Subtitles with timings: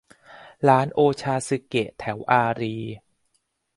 [0.67, 2.95] ร้านโอชาซึเกะแถวอารีย์